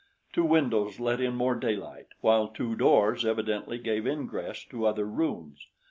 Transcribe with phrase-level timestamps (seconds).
[0.33, 5.67] Two windows let in more daylight, while two doors evidently gave ingress to other rooms.